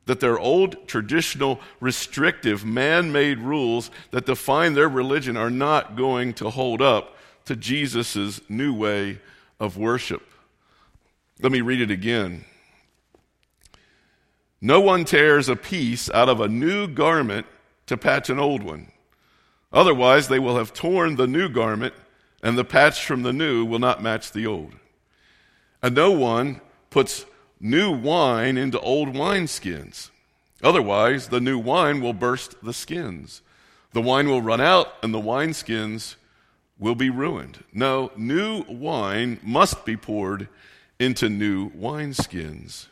[0.05, 6.49] that their old traditional restrictive man-made rules that define their religion are not going to
[6.49, 7.15] hold up
[7.45, 9.19] to Jesus' new way
[9.59, 10.23] of worship.
[11.41, 12.43] Let me read it again.
[14.59, 17.45] No one tears a piece out of a new garment
[17.85, 18.91] to patch an old one.
[19.71, 21.93] Otherwise, they will have torn the new garment,
[22.41, 24.73] and the patch from the new will not match the old.
[25.81, 27.25] And no one puts
[27.59, 30.09] new wine into old wineskins.
[30.63, 33.41] Otherwise, the new wine will burst the skins.
[33.93, 36.15] The wine will run out, and the wineskins
[36.77, 37.63] will be ruined.
[37.73, 40.47] No, new wine must be poured
[40.99, 42.87] into new wineskins.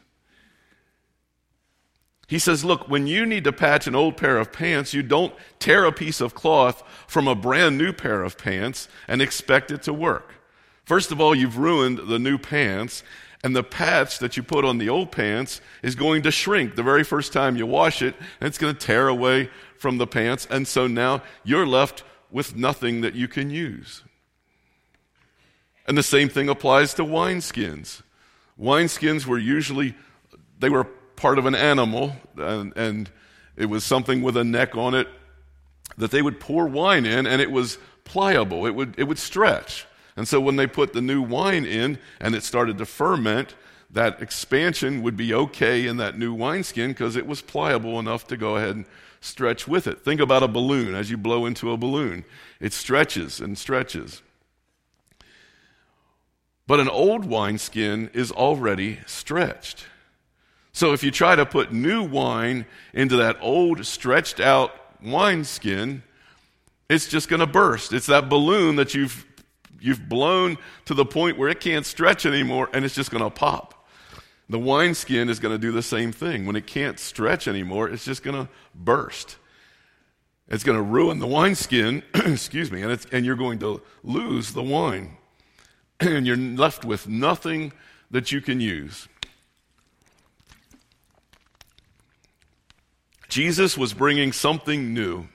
[2.28, 5.34] He says, Look, when you need to patch an old pair of pants, you don't
[5.60, 9.82] tear a piece of cloth from a brand new pair of pants and expect it
[9.84, 10.34] to work.
[10.84, 13.04] First of all, you've ruined the new pants,
[13.44, 16.84] and the patch that you put on the old pants is going to shrink the
[16.84, 20.48] very first time you wash it, and it's going to tear away from the pants,
[20.50, 24.04] and so now you're left with nothing that you can use.
[25.88, 28.02] And the same thing applies to wineskins.
[28.60, 29.96] Wineskins were usually,
[30.60, 30.88] they were
[31.18, 33.10] part of an animal, and, and
[33.58, 35.10] it was something with a neck on it
[35.98, 38.66] that they would pour wine in, and it was pliable.
[38.66, 39.86] It would, it would stretch.
[40.16, 43.56] And so when they put the new wine in and it started to ferment,
[43.90, 48.38] that expansion would be okay in that new wineskin because it was pliable enough to
[48.38, 48.86] go ahead and
[49.22, 50.04] stretch with it.
[50.04, 50.96] Think about a balloon.
[50.96, 52.26] As you blow into a balloon,
[52.60, 54.22] it stretches and stretches.
[56.66, 59.86] But an old wineskin is already stretched.
[60.78, 66.04] So if you try to put new wine into that old stretched out wineskin,
[66.88, 67.94] it's just going to burst.
[67.94, 69.26] It's that balloon that you've
[69.82, 73.30] you've blown to the point where it can't stretch anymore and it's just going to
[73.32, 73.88] pop.
[74.50, 76.46] The wineskin is going to do the same thing.
[76.46, 79.38] When it can't stretch anymore, it's just going to burst.
[80.48, 84.62] It's going to ruin the wineskin, excuse me, and, and you're going to lose the
[84.62, 85.18] wine.
[86.00, 87.74] and you're left with nothing
[88.12, 89.08] that you can use.
[93.30, 95.28] Jesus was bringing something new.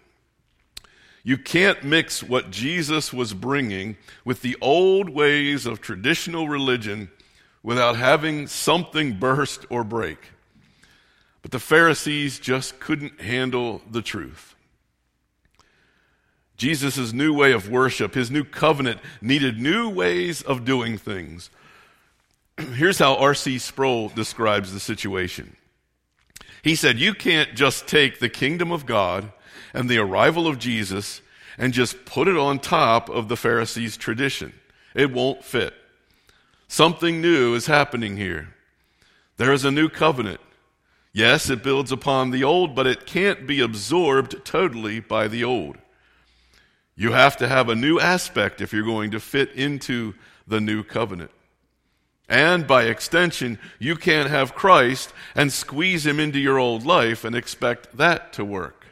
[1.25, 7.11] You can't mix what Jesus was bringing with the old ways of traditional religion
[7.63, 10.19] without having something burst or break.
[11.43, 14.55] But the Pharisees just couldn't handle the truth.
[16.57, 21.51] Jesus' new way of worship, his new covenant, needed new ways of doing things.
[22.57, 23.59] Here's how R.C.
[23.59, 25.57] Sproul describes the situation.
[26.63, 29.33] He said, You can't just take the kingdom of God
[29.75, 31.21] and the arrival of Jesus
[31.59, 34.53] and just put it on top of the Pharisees' tradition.
[34.95, 35.75] It won't fit.
[36.69, 38.55] Something new is happening here.
[39.37, 40.41] There is a new covenant.
[41.13, 45.77] Yes, it builds upon the old, but it can't be absorbed totally by the old.
[46.97, 50.15] You have to have a new aspect if you're going to fit into
[50.47, 51.31] the new covenant.
[52.29, 57.35] And by extension, you can't have Christ and squeeze him into your old life and
[57.35, 58.83] expect that to work.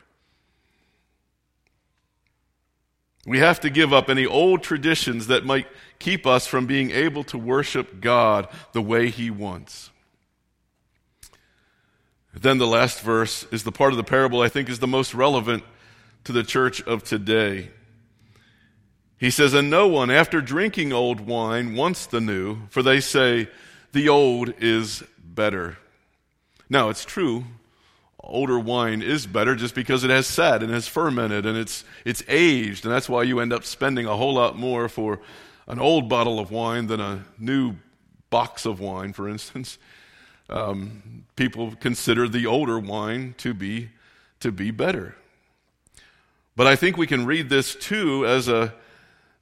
[3.27, 5.69] We have to give up any old traditions that might
[5.99, 9.91] keep us from being able to worship God the way He wants.
[12.35, 15.15] Then the last verse is the part of the parable I think is the most
[15.15, 15.65] relevant
[16.25, 17.71] to the church of today.
[19.21, 23.49] He says, And no one, after drinking old wine, wants the new, for they say,
[23.93, 25.79] The old is better.
[26.69, 27.45] Now, it's true
[28.23, 32.23] older wine is better just because it has sat and has fermented and it's, it's
[32.29, 32.85] aged.
[32.85, 35.21] And that's why you end up spending a whole lot more for
[35.67, 37.75] an old bottle of wine than a new
[38.31, 39.79] box of wine, for instance.
[40.49, 43.91] Um, people consider the older wine to be,
[44.41, 45.17] to be better.
[46.57, 48.75] But I think we can read this too as a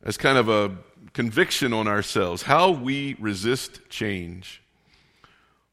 [0.02, 0.76] as kind of a
[1.12, 4.62] conviction on ourselves, how we resist change.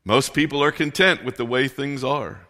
[0.04, 2.42] Most people are content with the way things are.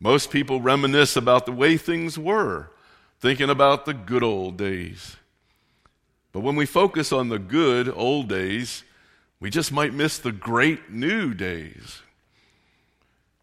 [0.00, 2.70] Most people reminisce about the way things were,
[3.20, 5.16] thinking about the good old days.
[6.32, 8.84] But when we focus on the good old days,
[9.40, 12.02] we just might miss the great new days.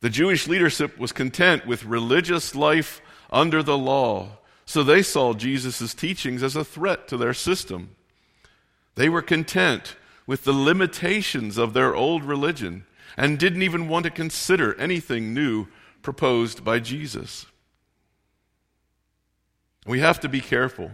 [0.01, 3.01] The Jewish leadership was content with religious life
[3.32, 4.38] under the law,
[4.68, 7.95] so they saw Jesus' teachings as a threat to their system.
[8.95, 9.95] They were content
[10.28, 15.68] with the limitations of their old religion and didn't even want to consider anything new
[16.01, 17.45] proposed by Jesus.
[19.86, 20.91] We have to be careful.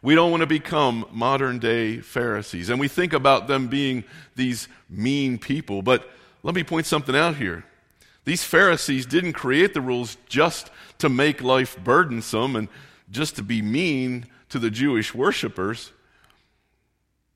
[0.00, 2.70] We don't want to become modern day Pharisees.
[2.70, 4.04] And we think about them being
[4.36, 5.82] these mean people.
[5.82, 6.08] But
[6.42, 7.62] let me point something out here.
[8.26, 12.68] These Pharisees didn't create the rules just to make life burdensome and
[13.08, 15.92] just to be mean to the Jewish worshippers.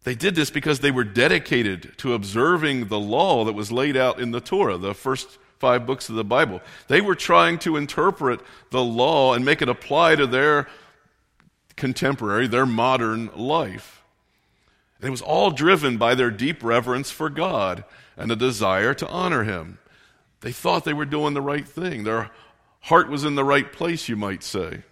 [0.03, 4.19] They did this because they were dedicated to observing the law that was laid out
[4.19, 6.61] in the Torah, the first five books of the Bible.
[6.89, 10.67] They were trying to interpret the law and make it apply to their
[11.77, 14.03] contemporary, their modern life.
[14.99, 17.85] And it was all driven by their deep reverence for God
[18.17, 19.79] and a desire to honor Him.
[20.41, 22.05] They thought they were doing the right thing.
[22.05, 22.31] Their
[22.81, 24.83] heart was in the right place, you might say.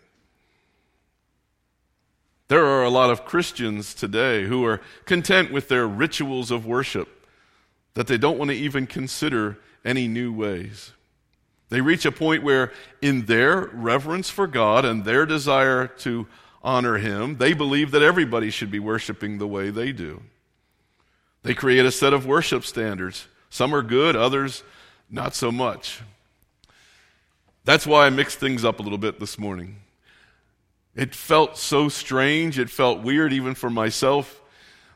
[2.48, 7.26] There are a lot of Christians today who are content with their rituals of worship,
[7.94, 10.92] that they don't want to even consider any new ways.
[11.70, 12.72] They reach a point where,
[13.02, 16.26] in their reverence for God and their desire to
[16.62, 20.22] honor Him, they believe that everybody should be worshiping the way they do.
[21.42, 23.28] They create a set of worship standards.
[23.50, 24.62] Some are good, others
[25.10, 26.00] not so much.
[27.64, 29.76] That's why I mixed things up a little bit this morning.
[30.94, 32.58] It felt so strange.
[32.58, 34.40] It felt weird even for myself.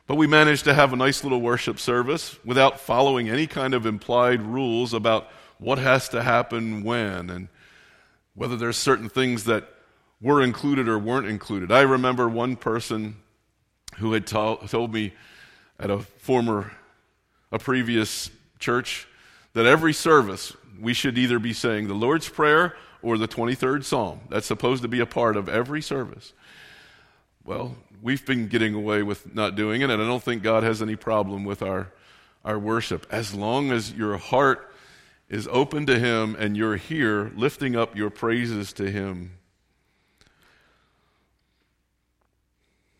[0.05, 3.85] But we managed to have a nice little worship service without following any kind of
[3.85, 7.47] implied rules about what has to happen when and
[8.35, 9.69] whether there's certain things that
[10.19, 11.71] were included or weren't included.
[11.71, 13.15] I remember one person
[13.97, 15.13] who had to- told me
[15.79, 16.71] at a former,
[17.51, 19.07] a previous church,
[19.53, 24.21] that every service we should either be saying the Lord's Prayer or the 23rd Psalm.
[24.29, 26.33] That's supposed to be a part of every service.
[27.45, 30.81] Well, we've been getting away with not doing it, and I don't think God has
[30.81, 31.91] any problem with our,
[32.43, 33.05] our worship.
[33.11, 34.73] As long as your heart
[35.29, 39.31] is open to Him and you're here lifting up your praises to Him.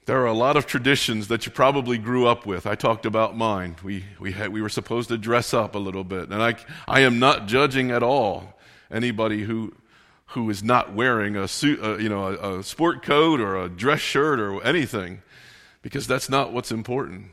[0.05, 2.67] There are a lot of traditions that you probably grew up with.
[2.67, 3.77] I talked about mine.
[3.83, 6.29] We, we, had, we were supposed to dress up a little bit.
[6.29, 6.55] And I,
[6.87, 8.59] I am not judging at all
[8.91, 9.73] anybody who,
[10.27, 13.69] who is not wearing a suit, uh, you know, a, a sport coat or a
[13.69, 15.21] dress shirt or anything,
[15.81, 17.27] because that's not what's important.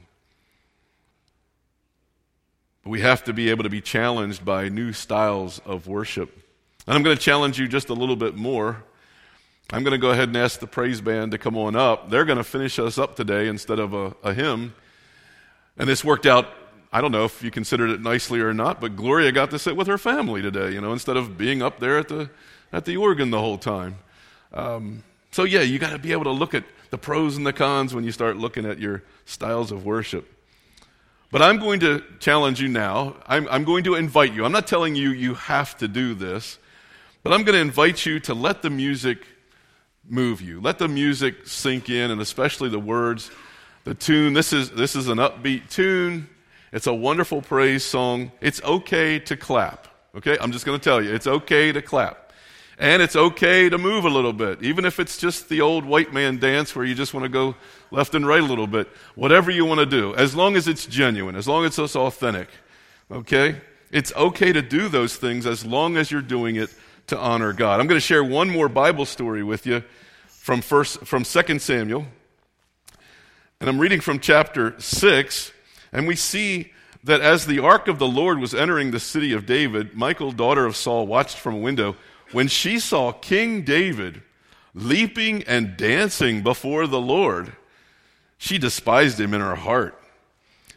[2.84, 6.32] We have to be able to be challenged by new styles of worship.
[6.86, 8.84] And I'm going to challenge you just a little bit more.
[9.72, 12.10] I'm going to go ahead and ask the praise band to come on up.
[12.10, 14.74] They're going to finish us up today instead of a, a hymn.
[15.78, 16.48] And this worked out
[16.92, 19.76] I don't know if you considered it nicely or not, but Gloria got to sit
[19.76, 22.30] with her family today, you know, instead of being up there at the
[22.72, 23.96] at the organ the whole time.
[24.52, 27.52] Um, so yeah, you got to be able to look at the pros and the
[27.52, 30.28] cons when you start looking at your styles of worship.
[31.30, 33.14] But I'm going to challenge you now.
[33.26, 34.44] I'm, I'm going to invite you.
[34.44, 36.58] I'm not telling you you have to do this,
[37.22, 39.24] but I'm going to invite you to let the music
[40.08, 40.60] move you.
[40.60, 43.30] Let the music sink in, and especially the words,
[43.84, 44.32] the tune.
[44.32, 46.28] This is, this is an upbeat tune.
[46.72, 48.32] It's a wonderful praise song.
[48.40, 49.88] It's okay to clap.
[50.16, 50.36] Okay?
[50.40, 52.32] I'm just going to tell you, it's okay to clap.
[52.78, 56.14] And it's okay to move a little bit, even if it's just the old white
[56.14, 57.54] man dance where you just want to go
[57.90, 58.88] left and right a little bit.
[59.16, 62.48] Whatever you want to do, as long as it's genuine, as long as it's authentic.
[63.10, 63.60] Okay?
[63.90, 66.74] It's okay to do those things as long as you're doing it
[67.10, 67.80] to honor God.
[67.80, 69.84] I'm going to share one more Bible story with you
[70.26, 72.06] from first from 2 Samuel.
[73.60, 75.52] And I'm reading from chapter 6,
[75.92, 76.72] and we see
[77.04, 80.64] that as the ark of the Lord was entering the city of David, Michal, daughter
[80.64, 81.96] of Saul, watched from a window.
[82.32, 84.22] When she saw King David
[84.72, 87.52] leaping and dancing before the Lord,
[88.38, 90.00] she despised him in her heart.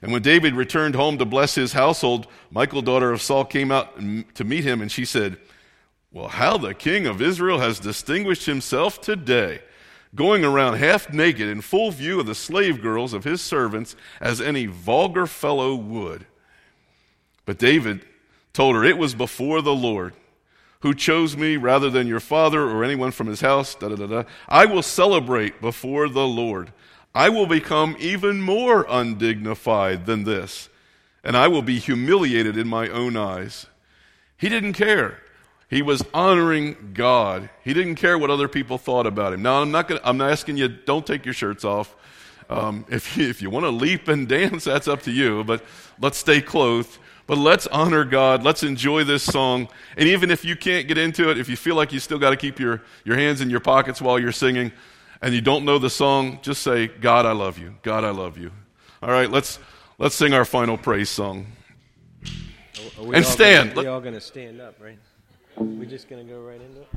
[0.02, 3.98] And when David returned home to bless his household, Michal, daughter of Saul, came out
[4.36, 5.38] to meet him, and she said,
[6.14, 9.62] Well, how the king of Israel has distinguished himself today,
[10.14, 14.40] going around half naked in full view of the slave girls of his servants, as
[14.40, 16.28] any vulgar fellow would.
[17.46, 18.06] But David
[18.54, 20.14] told her, It was before the Lord
[20.82, 23.74] who chose me rather than your father or anyone from his house.
[23.74, 24.24] Da, da, da, da.
[24.50, 26.74] I will celebrate before the Lord.
[27.16, 30.70] I will become even more undignified than this,
[31.24, 33.66] and I will be humiliated in my own eyes.
[34.38, 35.20] He didn't care.
[35.74, 37.50] He was honoring God.
[37.64, 39.42] He didn't care what other people thought about him.
[39.42, 41.96] Now, I'm not, gonna, I'm not asking you, don't take your shirts off.
[42.48, 45.64] Um, if you, if you want to leap and dance, that's up to you, but
[46.00, 47.00] let's stay clothed.
[47.26, 48.44] But let's honor God.
[48.44, 49.68] Let's enjoy this song.
[49.98, 52.30] And even if you can't get into it, if you feel like you still got
[52.30, 54.72] to keep your, your hands in your pockets while you're singing
[55.24, 57.74] and you don't know the song, just say, God, I love you.
[57.82, 58.52] God, I love you.
[59.02, 59.58] All right, let's,
[59.98, 61.48] let's sing our final praise song.
[63.12, 63.70] And stand.
[63.70, 65.00] Gonna, we all going to stand up, right?
[65.58, 66.88] We're just to go right into it?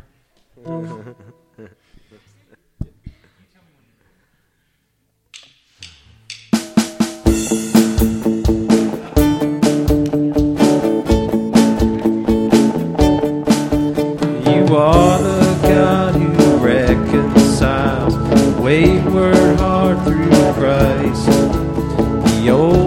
[14.48, 18.14] You are the God who reconciles
[18.58, 21.26] wayward heart through Christ.
[21.26, 22.85] The old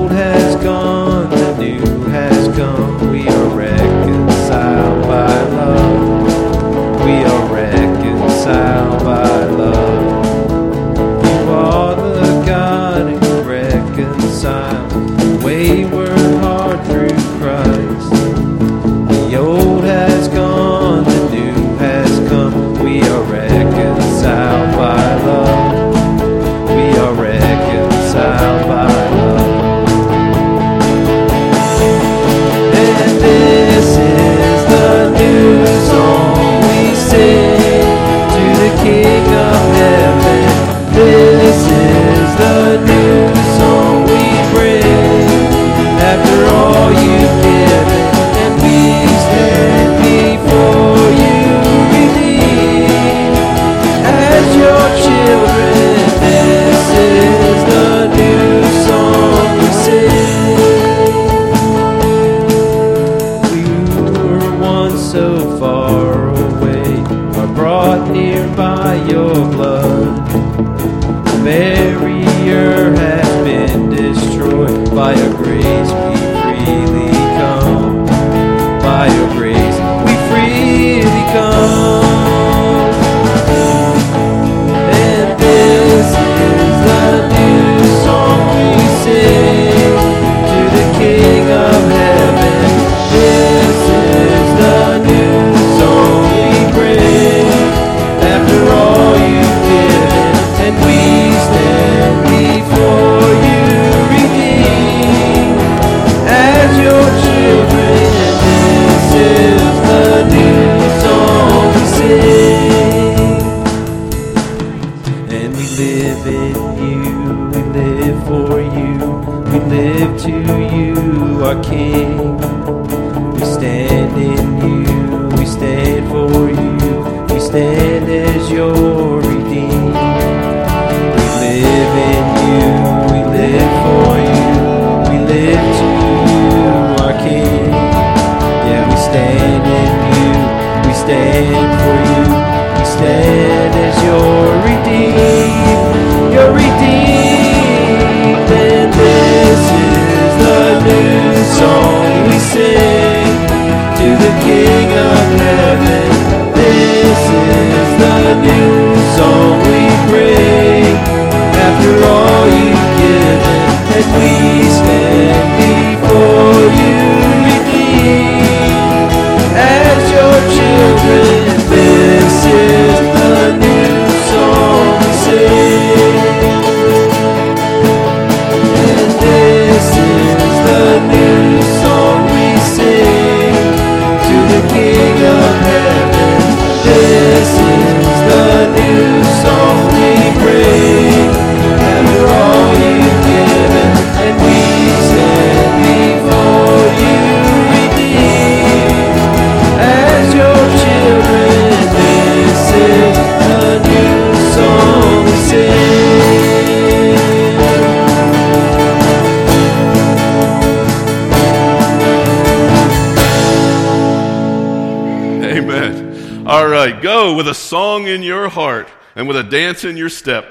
[217.40, 220.46] with a song in your heart and with a dance in your step,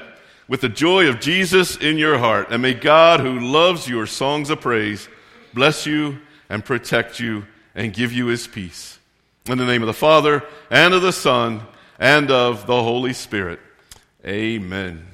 [0.47, 2.47] with the joy of Jesus in your heart.
[2.49, 5.07] And may God, who loves your songs of praise,
[5.53, 6.17] bless you
[6.49, 8.97] and protect you and give you his peace.
[9.45, 11.61] In the name of the Father, and of the Son,
[11.99, 13.59] and of the Holy Spirit.
[14.25, 15.08] Amen.